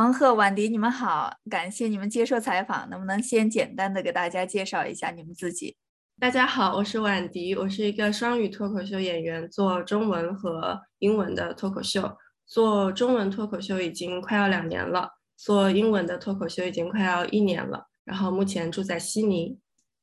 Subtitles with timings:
[0.00, 2.88] 黄鹤、婉迪，你们好，感谢你们接受采访。
[2.88, 5.76] 能不能先简单的给大家介绍一下你们自己？
[6.18, 12.16] 大家好，我是婉迪，我是一个双语脱口秀演员，做中文和英文的脱口秀。
[12.46, 17.88] 做中文脱口秀已经快要两年了，做英文的脱口秀已经快要一年了。
[18.06, 19.58] 然后目前住在悉尼。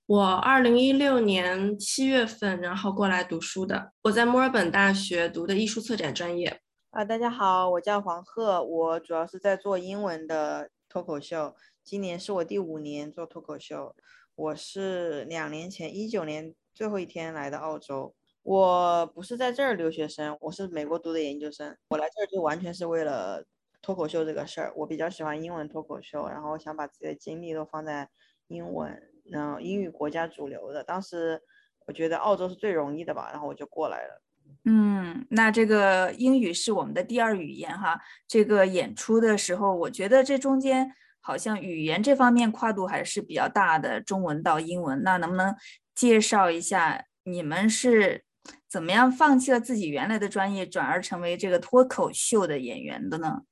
[0.06, 6.62] 我二零一六年七月份然后过来读书的，我在墨尔本大学读的艺术策展专业。
[6.98, 13.96] 啊，大家好，我叫黄鹤，我主要是在做英文的脱口秀，今年是我第五年做脱口秀。
[14.34, 21.78] 我是两年前一九年最后一天来的澳洲，我不是在这儿留学生，我是美国读的研究生。
[21.90, 23.46] 我来这儿就完全是为了
[23.80, 28.10] 脱口秀这个事儿，我比较喜欢英文脱口秀，然后想把自己的精力都放在
[28.48, 30.84] 英文，然后英语国家主流的。
[30.84, 31.40] 当时
[31.86, 34.24] 我觉得澳洲是最容易的吧，然后我就过来了。
[34.66, 38.00] 嗯，那这个英语是我们的第二语言哈。
[38.28, 45.02] 这个演出的时候，我觉得这中间好像语言这方面跨度还是比较大的，中文到英文。
[45.04, 45.56] 那能不能
[45.96, 48.24] 介绍一下你们是
[48.70, 53.44] 怎么样放弃了自己原来的专业，转而成为这个脱口秀的演员的呢？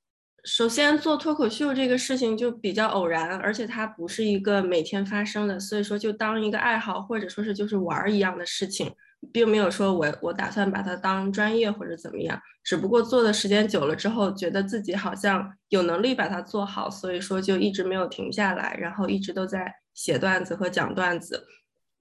[0.43, 8.93] 首先，做脱口秀这个事情就比较偶然，而且它不是一个每天发生的，所以说就当一个爱好，或者说是就是玩儿一样的事情。
[9.31, 21.45] 并没有说我我打算把它当专业或者怎么样，只不过做的时间久了之后，觉得自己好像有能力把它做好，所以说就一直没有停下来，然后一直都在写段子和讲段子。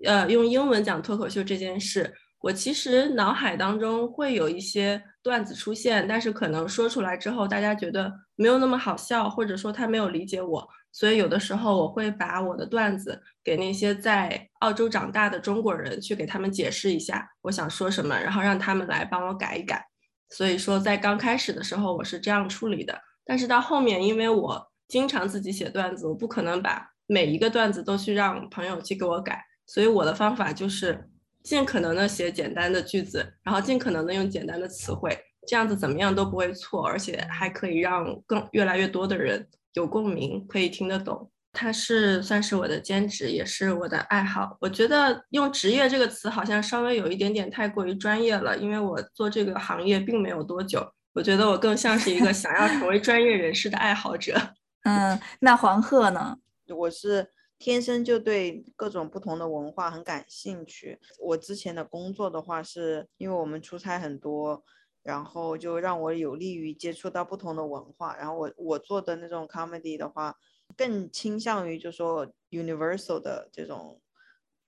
[0.05, 10.69] 呃，用英文讲脱口秀这件事，我其实脑海当中会有一些段子出现，但是可能说出来之后，大家觉得没有那么好笑，或者说他没有理解我。
[10.95, 19.85] 所以有的时候我会把我的段子给那些在澳洲长大的中国人去给他们解释一下我想说什么，然后让他们来帮我改一改。
[20.31, 31.11] 所以说在刚开始的时候我是这样处理的，但是到后面因为我经常自己写段子，我不可能把每一个段子都去让朋友去给我改，所以我的方法就是
[31.43, 35.19] 尽可能的写简单的句子，然后尽可能的用简单的词汇，
[35.49, 39.49] 这样子怎么样都不会错，而且还可以让更越来越多的人。
[39.75, 41.31] 有共鸣，可以听得懂。
[41.53, 44.57] 它是算是我的兼职，也是我的爱好。
[44.61, 50.85] 我觉得用职业这个词好像稍微有一点点太过于专业了，因为我做这个行业并没有多久。
[51.13, 54.37] 我觉得我更像是一个想要成为专业人士的爱好者。
[54.83, 56.37] 嗯，那黄鹤呢？
[56.77, 60.99] 我是天生就对各种不同的文化很感兴趣。
[61.21, 64.65] 我之前的工作的话，是因为我们出差很多。
[65.05, 68.17] 然后就让我有利于接触到不同的文化。
[68.17, 70.37] 然后我我做的那种 comedy 的话，
[70.77, 74.01] 更倾向于就说 universal 的这种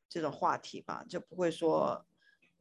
[0.09, 2.07] 这种话题吧，就不会说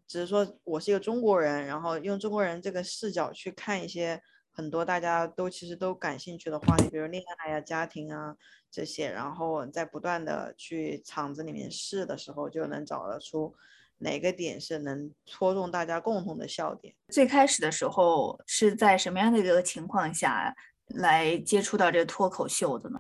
[0.08, 4.22] 只是说我是一个中国人，然后用中国人这个视角去看一些
[4.52, 8.38] 很多大家都其实都感兴趣的话题，比如恋爱呀、家庭啊
[8.72, 13.54] 这些，然后在不断的去场子里面试的时候，就能找得出。
[13.98, 16.94] 哪个点是能戳中大家共同的笑点？
[17.10, 20.54] 最开始的时候是在什么样的一个情况下
[20.88, 23.00] 来接触到这个脱口秀的呢？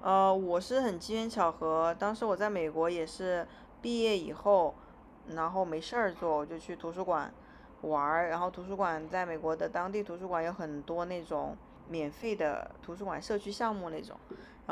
[0.00, 3.46] 呃，我是很机缘巧合，当时我在美国也是
[3.80, 4.74] 毕业以后，
[5.28, 7.32] 然后没事儿做，我就去图书馆
[7.82, 8.28] 玩儿。
[8.28, 11.56] 然后图书馆在美国的当地图书馆有很多那种
[11.88, 14.18] 免费的图书馆社区项目那种。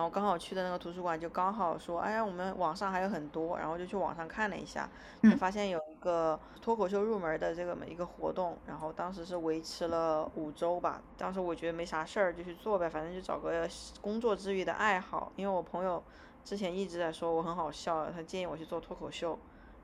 [0.00, 4.88] 然后刚好去的那个图书馆就刚好说，哎呀，我们网上还有很多，然后就去网上看了一下，
[5.22, 11.02] 就发现有一个脱口秀入门的这个一个活动，然后当时是维持了五周吧。
[11.18, 13.68] 当时我觉得没啥事儿，就去做呗，反正就找个
[14.00, 15.30] 工作之余的爱好。
[15.36, 16.02] 因为我朋友
[16.46, 19.38] 之前一直在说我很好笑，他建议我去做脱口秀。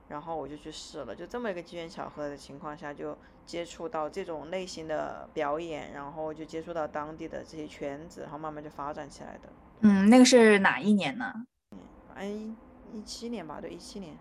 [0.08, 9.48] 然后我就去试了，就这么一个机缘巧合的情况下，就接触到这种类型的表演，然后就接触到当地的这些圈子，然后慢慢就发展起来的。
[9.80, 11.32] 嗯，那个是哪一年呢？
[12.14, 12.56] 嗯，
[12.94, 14.16] 一七年吧，对，一七年。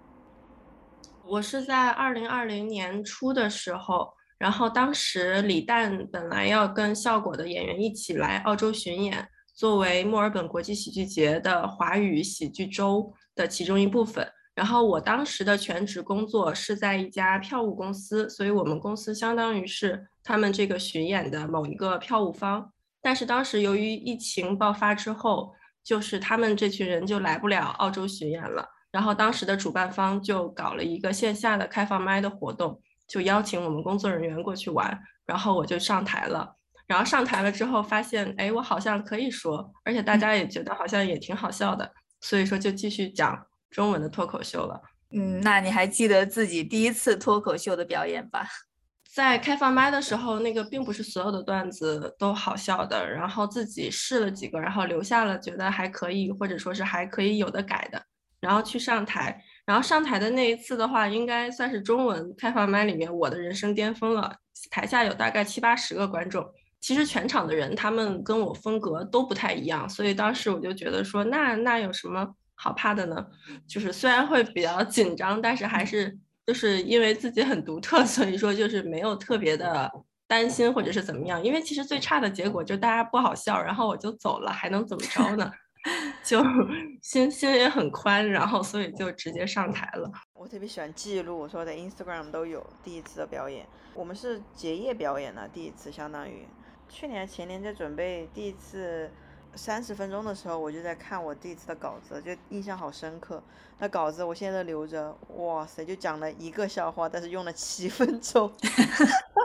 [1.23, 14.27] 我是在二零二零年初的时候，然后当时李诞本来要跟效果的演员一起来澳洲巡演，作为墨尔本国际喜剧节的华语喜剧周的其中一部分。
[14.55, 22.71] 然后我当时的全职工作是在一家票务公司，所以我们公司相当于是他们这个巡演的某一个票务方。
[23.01, 25.53] 但是当时由于疫情爆发之后，
[25.83, 28.65] 就是他们这群人就来不了澳洲巡演了。
[28.91, 34.97] 然后当时的主办方就搞了一个线下的开放麦的活动，就邀请我们工作人员过去玩。
[35.25, 36.55] 然后我就上台了。
[36.87, 41.91] 然后上台了之后发现，哎，我好像可以说，而且大家也觉得好像也挺好笑的，
[42.21, 43.45] 所以说就继续讲。
[43.69, 44.81] 中文的脱口秀了，
[45.11, 48.47] 嗯，那你还记得自己第一次脱口秀的表演吧？
[49.13, 58.03] 在开放麦的时候，那个并不是所有的段子都好笑的，然后自己试了几个，然后留下了觉得还可以，或者说是还可以有的改的，
[58.41, 64.35] 然后去上台，然后上台的那一次的话，应该算是中文开放麦里面我的人生巅峰了。
[64.69, 66.45] 台下有大概七八十个观众，
[66.81, 73.27] 其实全场的人他们跟我风格都不太一样，所以当时我就觉得说，那那有什么好怕的呢？
[73.67, 76.17] 就是虽然会比较紧张，但是还是。
[76.47, 79.91] 就是因为自己很独特， 所以说就是没有特别的
[80.27, 81.43] 担心或者是怎么样。
[81.43, 85.51] 因为其实最差的结果就大家不好笑，然后我就走了，还能怎么着呢？
[86.23, 86.43] 就
[87.01, 90.11] 心心也很宽，然后所以就直接上台了。
[90.33, 93.67] 我特别喜欢记录，我说的 Instagram 都有第一次的表演。
[93.95, 96.45] 我们是结业表演呢，第一次相当于
[96.87, 99.09] 去年前年在准备第一次。
[99.55, 103.41] 三十分钟的时候，我就在看我第一次的稿子，就印象好深刻。
[103.79, 108.51] 那稿子我现在都留着，哇塞，就讲了一个笑话，但是用了七分钟，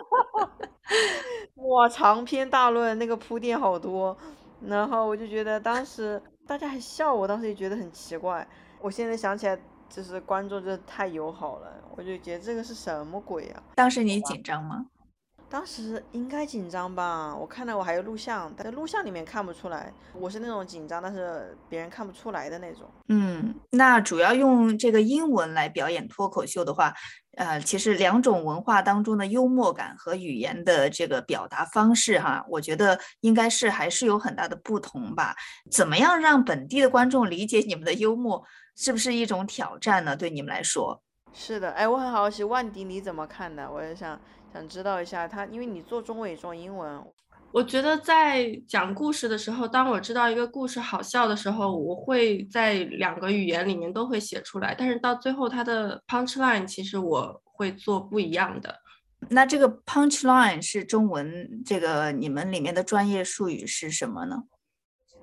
[1.57, 4.17] 哇，长篇大论，那个铺垫好多。
[4.67, 8.47] 然后我就觉得当时大家还笑，我当时也觉得很奇怪。
[8.81, 9.59] 我现在想起来，
[9.89, 13.63] 就是观众真的太友好了，我就觉得这个是什么鬼啊？
[13.75, 14.87] 当时你紧张吗？
[15.51, 22.89] 当时应该紧张吧，我看到我还有录像，但是录像里面看不出来，我是那种紧张，但是别人看不出来的那种。
[23.09, 26.95] 嗯，那主要用这个英文来表演脱口秀的话，
[27.37, 35.35] 呃，其实两种文化当中的幽默感和语言的这个表达方式，哈，我觉得应该是还是有很大的不同吧。
[35.69, 38.41] 怎么样让本地的观众理解你们的幽默，
[38.77, 40.17] 是不是一种挑战呢？
[40.17, 41.03] 对你们来说？
[41.33, 43.69] 是的，哎，我很好奇，万迪你怎么看的？
[43.69, 44.21] 我也想。
[44.53, 47.03] 想知道一下他，因为你做中文也做英文。
[47.53, 54.73] 我觉得在讲故事的时候，当我知道一个故事好笑的时候，我会在两个语言里面都会写出来。
[54.73, 58.77] 但是到最后，它的 punch line 其实我会做不一样的。
[59.29, 64.45] 那这个 punch line 是中文，这个你们里面的专业术语是什么呢？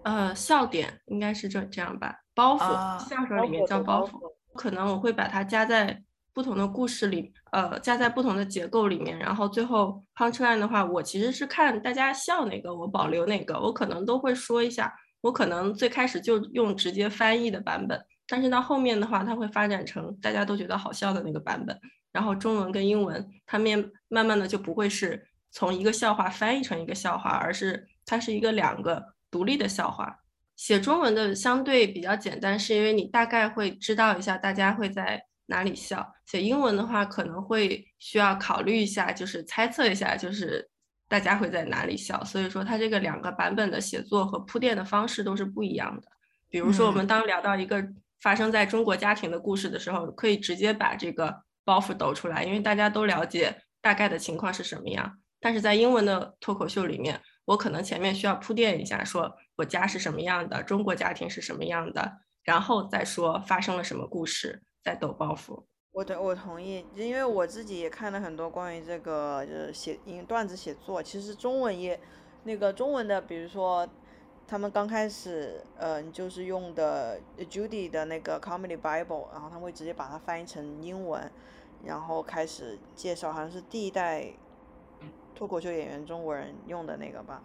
[0.03, 4.19] 呃，笑点应该是这这样吧，包袱，相声里面叫包袱。
[4.53, 6.01] 可能我会把它加在。
[6.37, 14.93] 不同的故事里，呃，加在不同的结构里面，然后最后 punchline 的话，我其实是看大家笑哪个，我保留哪个，我可能都会说一下。
[15.21, 21.75] 我可能最开始就用直接翻译的版本，但是到后面的话，它会发展成大家都觉得好笑的那个版本。
[22.11, 30.19] 然后中文跟英文，它面慢慢的就不会是从一个笑话翻译成一个笑话，而是它是一个两个独立的笑话。
[30.55, 35.23] 写中文的相对比较简单，是因为你大概会知道一下大家会在。
[35.47, 36.13] 哪里笑？
[36.25, 40.69] 写英文的话可能会需要考虑一下，就是猜测一下，就是
[41.09, 42.23] 大家会在哪里笑。
[42.23, 46.07] 所以说，它这个两个版本的写作和铺垫的方式都是不一样的。
[46.49, 47.85] 比如说，我们当聊到一个
[48.21, 55.19] 发生在中国家庭的故事的时候，可以直接把这个包袱抖出来，因为大家都了解大概的情况是什么样。
[55.39, 62.11] 但是在英文的脱口秀里面，我可能前面需要铺垫一下，说我家是什么样的，中国家庭是什么样的，
[62.43, 64.63] 然后再说发生了什么故事。
[64.87, 65.59] 在抖包袱，
[65.91, 71.99] 我对我同意，因为我自己也看了很多关于这个就是写因段子写作，其实中文也
[72.45, 73.85] 那个中文的，比如说
[74.47, 81.29] 他们刚开始，嗯，就是用的 Judy 的那个 Comedy Bible，然后他们会直接把它翻译成英文，
[81.83, 84.31] 然后开始介绍，好像是第一代
[85.35, 87.43] 脱口秀演员中国人用的那个吧，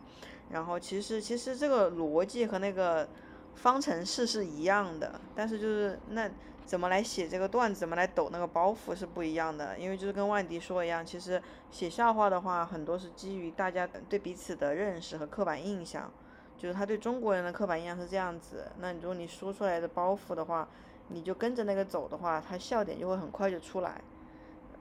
[0.48, 3.08] 然后其实其实这个逻辑和那个
[3.56, 6.31] 方程式是一样的，但是就是那。
[6.64, 9.78] 怎么来写这个段子，怎么来抖那个包袱是不一样的。
[9.78, 16.10] 因为就是跟万迪说一样，其实写笑话的话，很多是基于大家对彼此的认识和刻板印象。
[16.56, 20.69] 就是他对中国人的刻板印象是这样子，那如果你说出来的包袱的话，
[21.08, 24.00] 你就跟着那个走的话，他笑点就会很快就出来，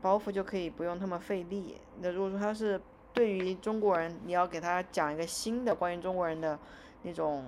[0.02, 1.78] 包袱就可以不用那么费力。
[2.00, 2.80] 那如果说他是
[3.14, 6.58] 对于中国人，你要给他讲一个新的关于中国人的
[7.02, 7.44] 那种。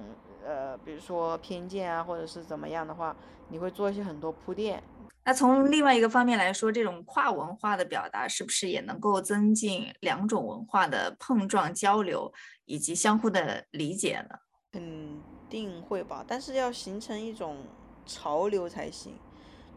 [0.45, 3.15] 呃，比如说偏见啊，或者是怎么样的话，
[3.49, 4.83] 你会做一些很多铺垫。
[5.25, 12.31] 那从另外一个方面来说，这种跨文化的表达是不是也能够增进两种文化的碰撞交流
[12.65, 14.35] 以及相互的理解呢？
[14.73, 17.57] 肯定会吧，但是要形成一种
[18.05, 19.13] 潮流才行。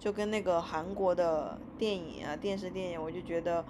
[0.00, 3.64] 就跟那个韩国的电影啊、电视电影，我就觉得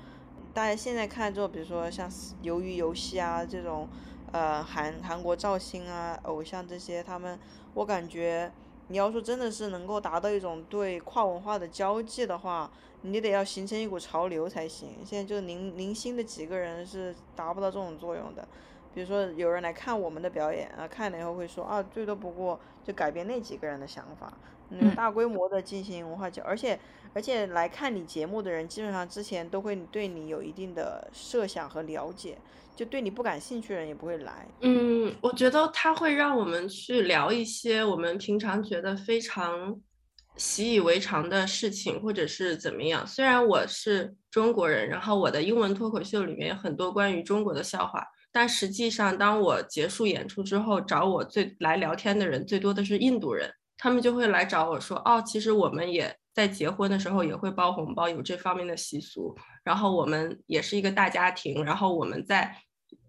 [0.54, 2.10] 大家现在看之后，比如说像
[2.42, 3.86] 《鱿鱼游戏》啊这种。
[4.32, 7.38] 呃，韩韩国造星啊，偶像这些，他们，
[7.74, 8.50] 我感觉，
[8.88, 12.70] 你要说真的是能够达到一种对跨文化的交际的话，
[13.02, 14.90] 你得要形成一股潮流才行。
[15.04, 18.46] 现在就零零星的几个人是达不到这种作用的。
[18.94, 24.32] 比如说有人来看我们的表演啊，看了以后会说啊，最多不过就改变那几个人的想法，
[24.70, 26.78] 嗯，大规模的进行文化交，而且
[27.12, 32.36] 而且来看你节目的人，基本上之前都会对你有一定的设想和了解，
[32.74, 34.46] 就对你不感兴趣的人也不会来。
[34.60, 39.80] 嗯，我觉得他会让我们去聊一些我们平常觉得非常
[40.36, 43.06] 习以为常的事情，或者是怎么样。
[43.06, 53.50] 虽然我是中国人，然后我的英文脱口秀里面有很多关于中国的笑话，但实际上当我结束演出之后，找我最来聊天的人最多的是印度人。
[53.78, 59.36] 他们就会来找我说，哦，其实我们也在结婚的时候也会包红包，有这方面的习俗。
[59.62, 62.56] 然后我们也是一个大家庭，然后我们在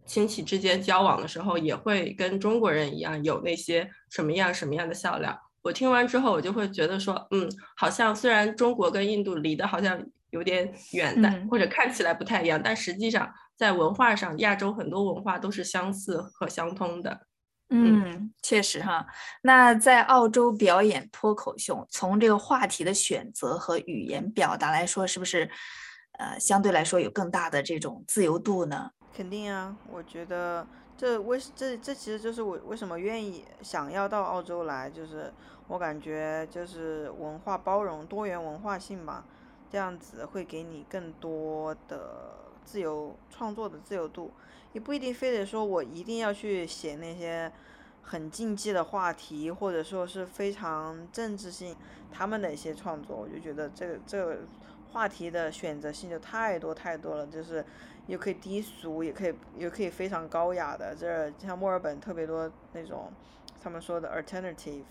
[0.06, 5.38] 亲戚之间交往的时候，也会跟中国人一样有那些什么样什么样的笑料。
[5.62, 17.28] 我听完之后，我就会觉得说，嗯，好像虽然中国跟印度离得好像有点远但，或者看起来不太一样，但实际上在文化上，亚洲很多文化都是相似和相通的。
[17.70, 19.06] 嗯，确实哈。
[19.42, 25.50] 那在澳洲表演脱口秀，从这个话题的选择和语言表达来说，是不是
[26.14, 28.92] 呃相对来说有更大的这种自由度呢？
[29.14, 35.34] 肯定啊，我觉得这为这这其实就是我为什么愿意想要到澳洲来，就是
[35.68, 39.26] 我感觉就是文化包容、多元文化性吧，
[39.70, 42.34] 这样子会给你更多的
[42.64, 44.32] 自由创作的自由度。
[44.78, 47.52] 也不一定非得说我一定要去写那些
[48.04, 51.76] 很禁忌的话题，或者说是非常政治性
[52.12, 54.38] 他们的一些创作，我就觉得这个这个
[54.92, 57.66] 话题的选择性就太多太多了，就是
[58.06, 60.96] 又可以低俗，也可以也可以非常高雅的。
[60.96, 63.12] 这像墨尔本特别多那种
[63.60, 64.84] 他们说的 alternative，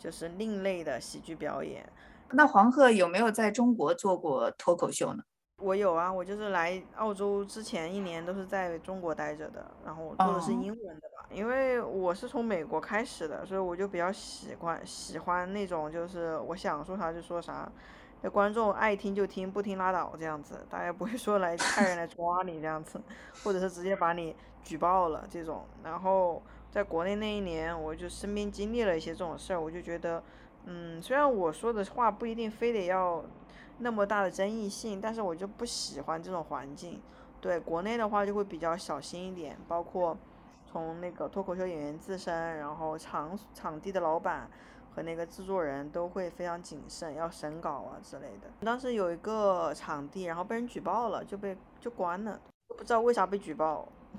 [0.00, 1.88] 就是另类的喜剧表演。
[2.32, 5.22] 那黄鹤有没有在中国做过脱口秀呢？
[5.58, 17.68] 我有啊，我就是来澳洲之前一年都是在中国待着的，然后我做的是英文的吧，因为我是从美国开始的，所以我就比较喜欢喜欢那种就是我想说啥就说啥，
[18.22, 23.00] 那观众爱听就听，不听拉倒这样子，大家不会说来 派人来抓你这样子，
[23.42, 25.64] 或者是直接把你举报了这种。
[25.82, 30.22] 然后在国内那一年，我就身边经历了一些这种事儿，我就觉得，
[30.66, 33.24] 嗯，虽然我说的话不一定非得要。
[33.78, 37.00] 那么大的争议性，但是我就不喜欢这种环境。
[37.40, 40.16] 对国内的话就会比较小心一点，包括
[40.66, 44.50] 从那个脱口秀演员自身，然后场场地的老板
[44.92, 48.50] 和那个制作人都会非常谨慎，要审稿啊之类的。
[48.66, 52.40] 当时有一个场地，然后被人举报了，就被就关了，
[52.76, 53.86] 不知道为啥被举报，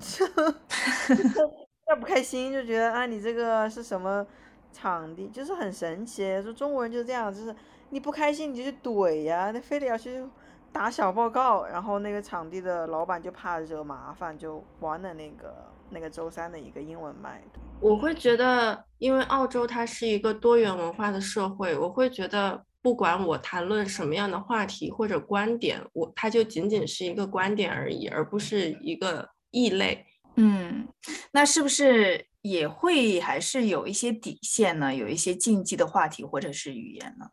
[1.84, 4.26] 太不开心，就觉得啊你这个是什么
[4.72, 7.54] 场地，就是很神奇，说中国人就这样，就是。
[7.90, 10.24] 你不开心你就去怼呀，那非得要去
[10.72, 15.52] 打小报告，然后那个场地的老板就怕惹麻烦，就关了那个
[15.90, 17.42] 那个周三的一个英文麦。
[17.80, 30.06] 我会觉得，因为澳洲它是一个多元文化的社会，我会觉得不管我谈论什么样的话题或者观点，我它就仅仅是一个观点而已，而不是一个异类。
[30.36, 30.86] 嗯，
[31.32, 34.94] 那是不是也会还是有一些底线呢？
[34.94, 37.26] 有一些禁忌的话题或者是语言呢？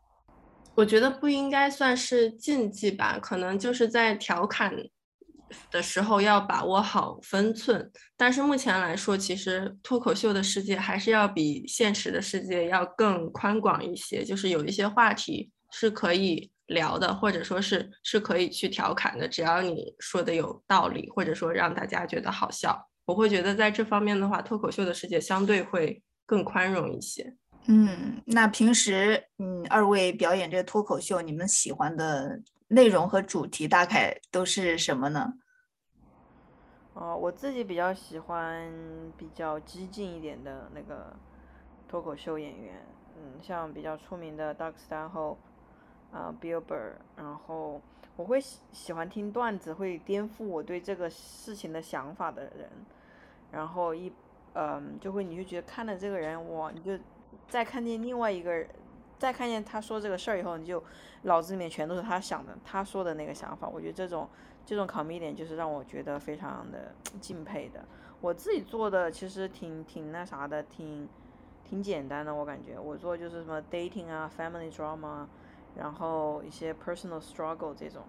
[0.78, 4.72] 我觉得不应该算是禁忌吧，可能就是在调侃
[5.72, 7.90] 的时候要把握好分寸。
[8.16, 22.88] 但是目前来说，其实脱口秀的世界还是要比现实的世界要更宽广一些，就是有一些话题是可以聊的，或者说是是可以去调侃的，只要你说的有道理，或者说让大家觉得好笑。
[23.04, 27.34] 我会觉得在这方面的话，脱口秀的世界相对会更宽容一些。
[27.70, 35.34] 嗯，那平时嗯，二位表演这个脱口秀，你们喜欢的内容和主题大概都是什么呢？
[36.94, 38.72] 哦，我自己比较喜欢
[39.18, 41.14] 比较激进一点的那个
[41.86, 42.82] 脱口秀演员，
[43.18, 45.36] 嗯，像比较出名的 Doug Stanhope，
[46.10, 47.82] 啊，Bill Burr，然后
[48.16, 52.70] 我会喜喜欢听段子，会颠覆我对这个事情的想法的人，
[53.52, 54.10] 然后一
[54.54, 56.98] 嗯，就会你就觉得看了这个人，哇，你就。
[57.48, 58.68] 再看见另外一个人，
[59.18, 60.82] 再看见他说这个事儿以后，你就
[61.22, 63.68] 脑子里面全都是他想的，他说的那个想法。
[63.68, 64.28] 我觉得这种
[64.64, 67.84] 这种 comedian 就是让我觉得非常的敬佩的。
[68.20, 71.08] 我自己做的其实挺挺那啥的，挺
[71.64, 72.34] 挺简单的。
[72.34, 75.26] 我感觉我做就是什么 dating 啊，family drama，
[75.76, 78.02] 然后一些 personal struggle 这种，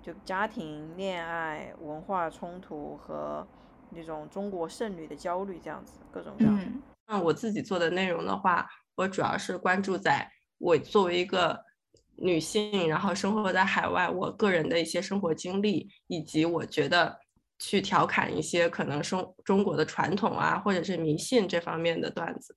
[0.00, 3.46] 就家庭、恋爱、文化冲突和
[3.90, 6.62] 那种中国剩女的焦虑这样子，各种各样的。
[7.08, 11.58] 那我自己做的内容的话，我主要是关注在我作为一个
[12.16, 17.18] 女性，然后生活在海外，我个人的一些生活经历，以及我觉得
[17.58, 22.54] 去调侃一些可能生中国的传统啊，或者是迷信这方面的段子。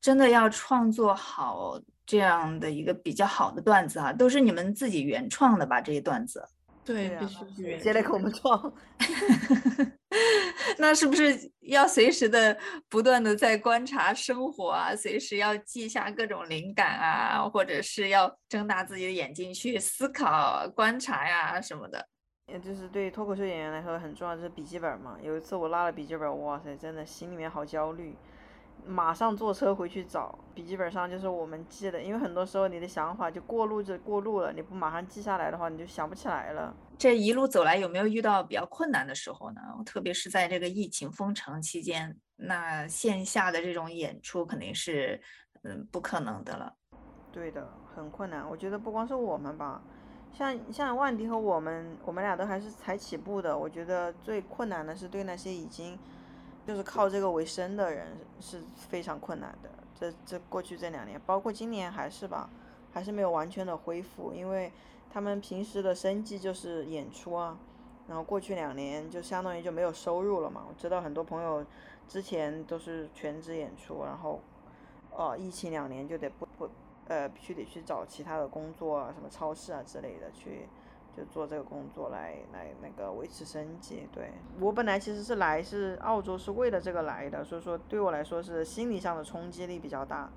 [0.00, 5.80] 真的要创作好这样的一个比较好的段子啊，都是你们自己原创的吧？
[5.80, 6.42] 这些段子。
[6.84, 8.72] 对，必须是原接来给我们创。
[10.78, 12.56] 那是不是要随时的
[12.88, 14.94] 不断的在观察生活啊？
[14.94, 22.04] 随时要记下各种灵感啊，或者是要睁大自己的眼睛去思考、观察呀什么的？
[22.46, 25.16] 也就是对脱口秀演员来说很重要，就是笔记本嘛。
[25.22, 28.16] 有一次我拉了笔记本，哇塞，真的心里面好焦虑。
[28.84, 36.74] 马上坐车回去找笔记本上就是我们记的，因为很多时候你的想法就过路就过路了，你不马上记下来的话，你就想不起来了。
[36.98, 39.60] 这一路走来有没有遇到比较困难的时候呢？
[39.86, 45.20] 特别是在这个疫情封城期间，那线下的这种演出肯定是
[45.62, 46.74] 嗯不可能的了。
[47.30, 48.48] 对的，很困难。
[48.48, 49.80] 我觉得不光是我们吧，
[50.32, 53.56] 像像万迪和我们，我们俩都还是才起步的。
[53.56, 55.96] 我觉得最困难的是对那些已经。
[56.66, 59.70] 就是靠这个为生的人是非常困难的。
[59.98, 62.48] 这这过去这两年，包括今年还是吧，
[62.92, 64.72] 还是没有完全的恢复，因为
[65.10, 67.58] 他们平时的生计就是演出啊。
[68.08, 70.64] 然后过去两年就相当于就没有收入了嘛。
[70.68, 71.64] 我知道很多朋友
[72.08, 74.40] 之前都是全职演出，然后
[75.12, 76.68] 哦，疫情两年就得不不
[77.06, 80.68] 呃必须得去找其他的工作啊，什么超市啊之类的去。
[81.16, 84.08] 就做这个工作来来那个维持生计。
[84.12, 90.30] 对我本来其实是来是澳洲是为了这个来的，所以说对我来说是心理上的冲击力比较大。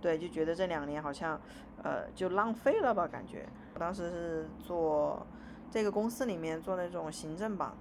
[0.00, 1.40] 对，就觉得这两年好像
[1.84, 3.46] 呃就浪费了吧，感觉。
[3.74, 5.24] 我当时是做
[5.70, 7.76] 这个公司里面做那种行政吧。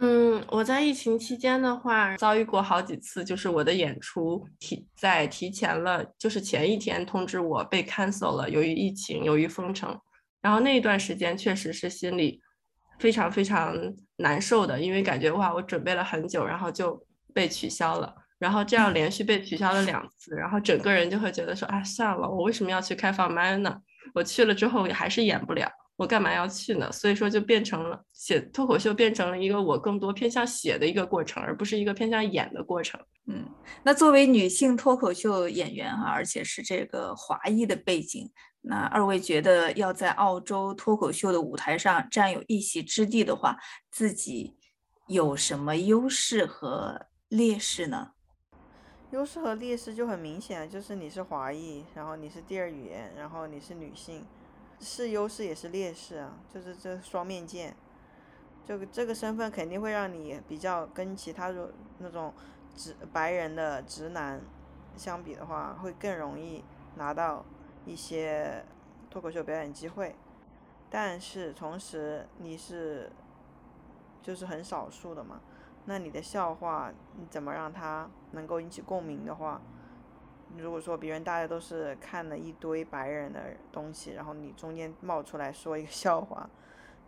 [0.00, 9.96] 嗯，我在疫情期间的话遭遇过好几次，就是我的演出提在提前了，就是前一天通知我被 cancel 了，由于疫情，由于封城。
[10.44, 12.38] 然后那一段时间确实是心里
[12.98, 13.74] 非常非常
[14.16, 23.80] 难受的，因为感觉哇，我准备了很久，然后就被取消了，然后这样连续被取消了两次，然后整个人就会觉得说，啊，算了，我为什么要去开放麦呢？
[24.12, 26.90] 我去了之后也还是演不了，我干嘛要去呢？
[26.90, 33.00] 所以说就变成了写脱口秀变成了一个我更多偏向写的一个过程，而不是一个偏向演的过程。
[33.26, 33.48] 嗯，
[33.82, 38.30] 那作为女性脱口秀演员哈，而且是这个华裔的背景。
[38.60, 43.56] 那二位觉得要在澳洲脱口秀的舞台上占有一席之地的话，
[43.90, 44.56] 自己
[45.06, 48.12] 有什么优势和劣势呢？
[49.10, 54.24] 优势和劣势就很明显，就是你是华裔，然后你是第二语言，然后你是女性，
[54.84, 57.74] 是优势也是劣势啊，就是这双面剑。
[58.64, 61.52] 这个这个身份肯定会让你比较跟其他
[61.98, 62.32] 那种
[62.76, 64.40] 直白人的直男
[64.96, 66.62] 相比的话，会更容易
[66.96, 67.44] 拿到。
[67.86, 68.64] 一些
[69.10, 70.16] 脱口秀表演机会，
[70.88, 73.12] 但是同时你是
[74.22, 75.38] 就是很少数的嘛，
[75.84, 79.60] 那你的笑话你怎么让它能够引起共鸣的话，
[80.56, 83.40] 如果说别人大家都是看了一堆白人的
[83.72, 86.48] 东西，然后你中间冒出来说一个 笑话，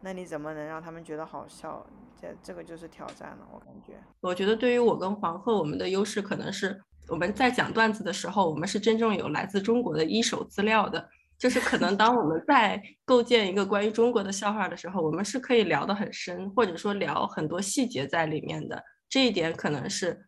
[0.01, 1.87] 那你怎么能让他们觉得好笑？
[2.21, 3.93] 这这个就是挑战了，我感觉。
[4.21, 6.81] 我觉得对于我跟黄鹤，我们的优势可能是。
[7.09, 18.83] 我们在讲段子的时候，我们是真正有来自中国的一手资料的，就是可能当我们在构建一个关于中国的笑话的时候，我们是可以聊得很深，或者说聊很多细节在里面的。
[19.09, 20.27] 这一点可能是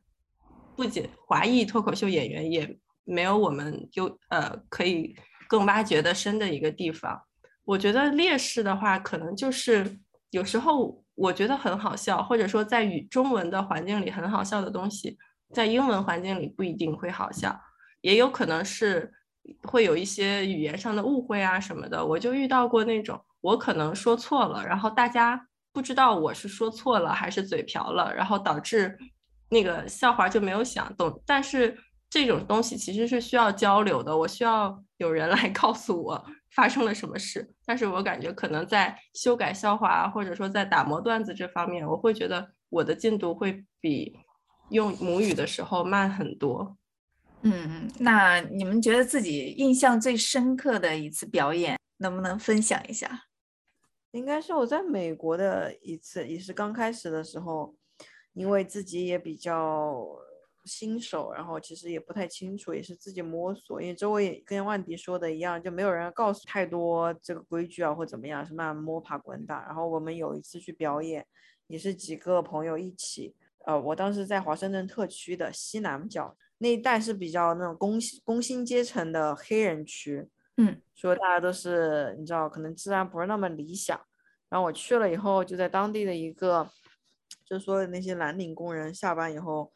[0.76, 2.78] 不仅华裔脱口秀演员也
[3.09, 5.16] 没有我们就呃可以
[5.49, 7.21] 更挖掘的深的一个地方。
[7.64, 9.99] 我觉得劣势的话，可能就是
[10.31, 15.18] 有时候我觉得很好笑，或者说在语中文的环境里很好笑的东西。
[15.55, 17.59] 在英文环境里不一定会好笑，
[18.03, 19.11] 也有可能是
[19.62, 22.05] 会有一些语言上的误会啊什么的。
[22.05, 28.99] 我就遇到过那种，我可能说错了，然后大家不知道我是说错了还是嘴瓢了，然后导致
[29.49, 31.23] 那个笑话就没有想懂。
[31.25, 31.79] 但是
[32.11, 37.55] 这种东西其实是需要交流的，我需要有人来 告诉我发生了什么事。
[37.64, 44.16] 但是我感觉可能在修改笑话或者说在打磨段子这方面，我会觉得我的进度会比。
[44.71, 46.77] 用母语的时候慢很多。
[47.40, 53.23] 嗯，那你们觉得自己印象最深刻的一次表演，能不能分享一下？
[54.11, 57.75] 应该是我在美国的一次，也是刚开始的时候，
[58.35, 60.05] 因为自己也比较
[60.68, 63.83] 新手，然后其实也不太清楚，也是自己摸索。
[63.83, 69.64] 因为周围跟万迪说的一样，就没有人告诉太多这个规矩啊，或怎么样，是慢慢摸爬滚打。
[69.64, 71.26] 然后我们有一次去表演，
[71.66, 73.35] 也是几个朋友一起。
[73.64, 80.26] 呃，我当时在华盛顿特区的西南角那一带是比较那种工工薪阶层的黑人区，
[80.57, 84.00] 嗯，所以大家都是你知道，可能治安不是那么理想。
[84.48, 86.66] 然后我去了以后，就在当地的一个，
[87.44, 89.70] 就说那些蓝领工人下班以后，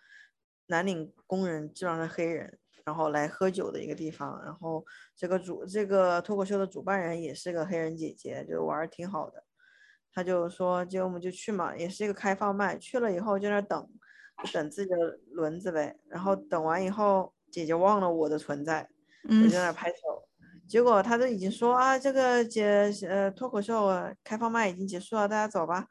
[0.66, 4.42] 蓝领工人基本上是黑人，然后来喝酒的一个地方。
[4.44, 4.84] 然后
[5.16, 9.44] 这个主这个脱口秀的主办人也是个黑人姐姐，就玩儿挺好的。
[10.14, 12.76] 他就说，就我们就去嘛，也是一个开放麦。
[12.76, 13.88] 去了以后就那等，
[14.44, 15.98] 就等自己的轮子呗。
[16.08, 18.86] 然后等完以后，姐姐忘了我的存在，
[19.24, 20.28] 我就在那拍手。
[20.68, 23.88] 结果他都已经说啊，这个姐呃脱口秀
[24.22, 25.86] 开放麦已经结束了，大家走吧。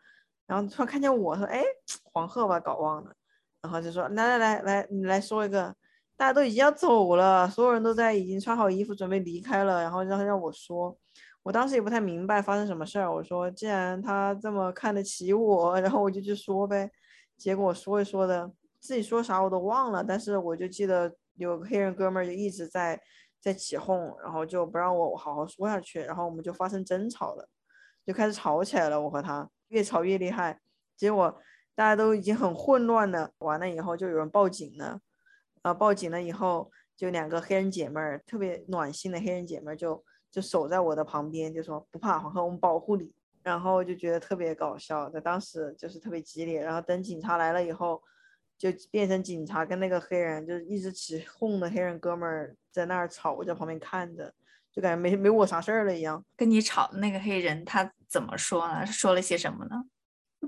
[0.46, 1.64] 然后突然看见我说，哎，
[2.14, 3.16] 黄鹤吧搞忘了。
[3.62, 5.76] 然后就说来来来来，你来说一个。
[6.18, 10.96] 大家都已经要走了，所有人都在已经穿好衣服准备离开了，然后让让我说。
[11.42, 16.92] 我当时也不太明白发生什么事儿，我说既然他这么看得起我，然后我就去说呗。
[17.38, 23.02] 结果说一说的，自己说啥我都忘了，但是我就记得有个黑人哥们儿就一直在
[23.42, 27.50] 在起哄，然后就不让我好好说下去，然后我们就发生争吵了，
[28.06, 29.02] 就开始吵起来了。
[29.02, 30.60] 我和他越吵越厉害，
[30.96, 31.36] 结果
[31.76, 33.32] 大家都已经很混乱了。
[33.40, 35.00] 完了以后就有人报警了，
[35.62, 40.04] 啊，报警了以后就两个黑人姐妹儿，特别暖心的黑人姐妹儿就。
[40.32, 43.12] 就守在我的旁边，就说不怕，黄鹤，我们保护你。
[43.44, 46.64] 然后就觉得特别搞笑，在当时就是特别激烈。
[46.64, 48.02] 然后等警察来了以后，
[48.58, 54.34] 就变成警察跟那个黑人，就是一直起哄的黑人哥们儿在那儿吵，我在旁边看着，
[54.72, 56.24] 就感觉没没我啥事儿了一样。
[56.38, 58.86] 跟你吵的那个黑人他怎么说呢？
[58.86, 59.84] 说了些什么呢？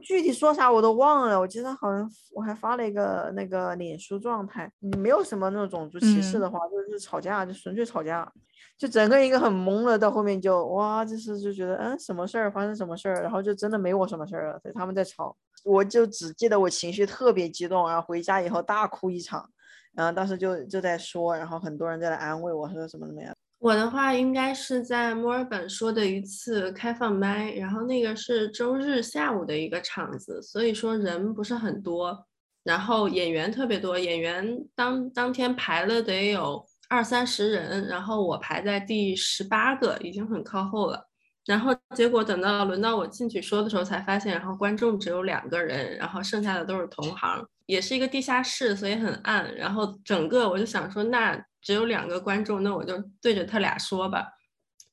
[0.01, 8.29] 具体说啥我都忘了，我记得好像我还发了一个那个脸书状态，没有什么那种种族歧视的话，就是吵架，就纯粹吵架，
[8.77, 9.97] 就整个一个很懵了。
[9.97, 19.47] 到后面就哇，就是就觉得嗯，什么事儿发生什么事儿，然后就真的没我什么事儿了，对，他们在吵，我就只记得我情绪特别激动，然后回家以后大哭一场，
[19.93, 23.34] 然后当时就就在说，然后很多人在来安慰我说什么怎么样。
[23.63, 32.28] 我的话应该是在墨尔本说的一次开放麦，然后那个是周日下午的一个场子，所以说人不是很多，
[32.65, 34.45] 然后演员特别多，演员
[34.76, 41.08] 当当天排了得有二三十人，然后我排在第十八个，已经很靠后了。
[41.45, 49.56] 然后结果等到轮到我进去说的时候，才发现，然后观众只有两个人，然后剩下的都是同行，也是一个地下室，所以很暗。
[49.56, 51.43] 然后整个我就想说，那。
[51.65, 54.28] 只有两个观众，那我就对着他俩说吧。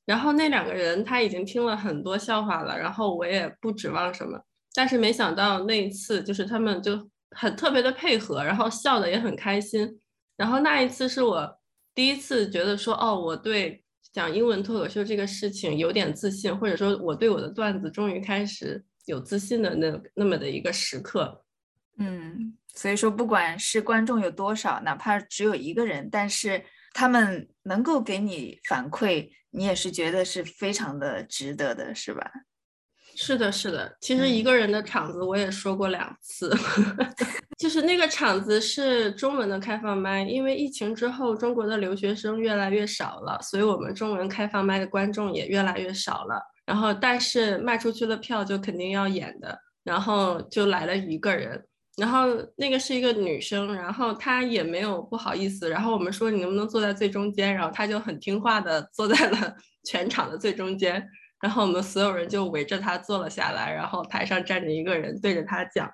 [0.05, 4.41] 然后那两个人他已经听了很多笑话了，然后我也不指望什么。
[4.73, 9.99] 但是没想到那一次，就是他们就很特别的配合，然后笑的也很开心。
[10.37, 11.59] 然后那一次是我
[11.93, 21.43] 第一次觉得说，哦，我对讲英文脱口秀这个事情有点自信，或者说我对我的段子终于开始有自信的那那么的一个时刻。
[21.97, 22.55] 嗯。
[22.75, 32.31] 所以说，不管是观众有多少，哪怕只有一个人，但是他们能够给你反馈，你也是觉得是非常的值得的，是吧？
[33.13, 33.97] 是的，是的。
[33.99, 36.49] 其实一个人的场子我也说过两次，
[37.59, 46.41] 就是那个场子是中文的开放麦，因为疫情之后中国的留学生越来越少了，所以我们中文开放麦的观众也越来越少了。
[46.65, 51.61] 然后，但是卖出去的票就肯定要演的，然后就来了一个人。
[51.97, 55.69] 然后那个是一个女生，然后她也没有不好意思。
[55.69, 61.05] 然后我们说你能不能坐在最中间，然后她就很听话的坐在了 全场的最中间。
[61.41, 65.89] 然后我们所有人就围着她坐了下来，然后台上站着一个人对着她讲。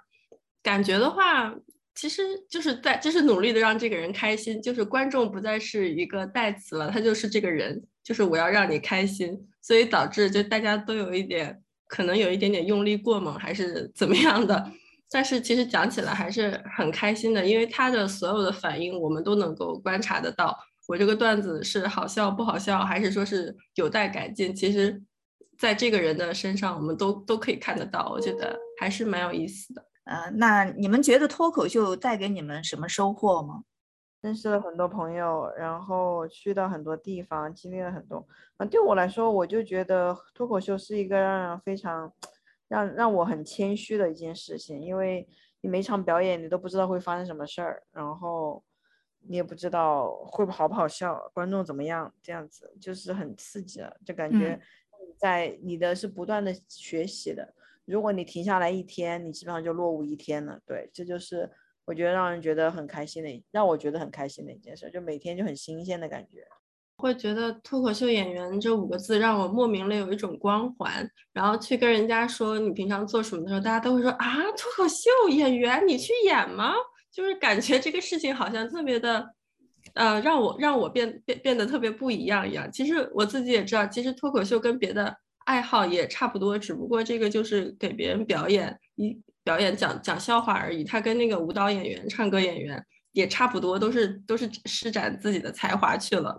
[0.62, 1.56] 感觉的话，
[1.96, 14.72] 其实就是在就是努力的让这个人开心，就是观众不再是一个代词了，他就是这个人，就是我要让你开心，所以导致就大家都有一点可能有一点点用力过猛，还是怎么样的。
[15.10, 20.58] 但是其实讲起来还是很开心的，因为他的所有的反应我们都能够观察得到。
[20.88, 24.54] 我这个段子是好笑不好笑，还是说是有待改进？
[24.54, 25.02] 其实，
[25.58, 28.10] 在这个人的身上，我们都都可以看得到。
[28.10, 29.86] 我觉得还是蛮有意思的。
[30.06, 33.64] 呃，那你们觉得脱口秀带给你们什么收获吗？
[34.22, 38.26] 认识了很多朋友，然后去到很多地方，经历了很多。
[38.58, 42.12] 啊，对我来说，我就觉得脱口秀是一个让人非常。
[42.68, 45.28] 让让我很谦虚的一件事情，因为
[45.62, 48.64] 你每场表演你都不知道会发生什么事儿，然后
[49.28, 54.60] 你也不知道会不好不好笑，观众怎么样，这样子就是很刺激了，就感觉
[55.18, 57.54] 在你的是不断的学习的。
[57.86, 60.60] 如果你停下来一天，你基本上就落伍一天了。
[60.66, 61.50] 对，这就是
[61.86, 66.46] 我觉得让人觉得很开心的，让我觉得很开心的一件事，就每天就很新鲜的感觉。
[66.98, 76.74] 会觉得脱口秀演员这五个字让我莫名的有一种光环，然后去跟人家说你平常做什么的时候，大家都会说啊，脱口秀演员你去演吗？
[77.12, 79.28] 就是感觉这个事情好像特别的，
[79.94, 82.72] 呃，让我让我变变变得特别不一样一样。
[82.72, 90.84] 其实我自己也知道，其实脱口秀跟别的爱好也差不多，只不过这个就是给别人表演一表演讲讲笑话而已。
[90.84, 92.84] 他跟那个舞蹈演员、唱歌演员
[93.14, 96.38] 也差不多，都是都是施展自己的才华去了，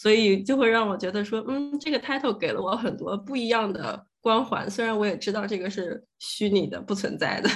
[0.00, 7.50] 所以就会让我觉得说，嗯，这个 title 给了我很多不一样的光环，虽然我也知道这个是虚拟的、不存在的，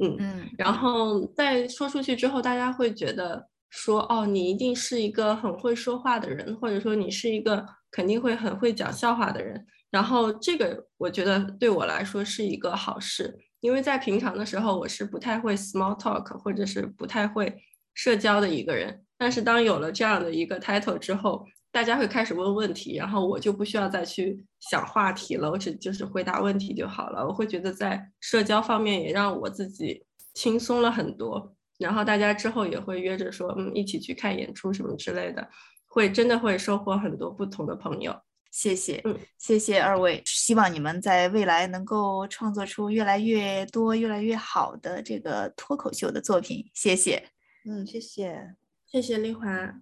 [0.00, 13.36] 嗯嗯，然后在说出去之后，大家会觉得说，哦，你一定是一个很会说话的人，或者说你是一个肯定会很会讲笑话的人，然后这个我觉得对我来说是一个好事。
[13.58, 17.52] 因为在平常的时候，我是不太会 small talk，或者是不太会
[17.94, 19.00] 社交的一个人。
[19.16, 27.26] 但是当有了这样的一个 title 之后，大家会开始问问题，然后我就不需要再去想话题了，我只就是回答问题就好了。
[27.26, 31.52] 我会觉得在社交方面也让我自己轻松了很多。
[31.76, 35.50] 然后大家之后也会约着说，嗯，一起去看演出什么之类的，
[35.86, 38.14] 会真的会收获很多不同的朋友。
[38.52, 46.70] 谢谢，嗯，谢谢二位，希望你们在未来能够创作出越来越多、越来越好的这个脱口秀的作品。
[46.72, 47.30] 谢谢，
[47.68, 48.54] 嗯，谢谢，
[48.86, 49.80] 谢谢丽华。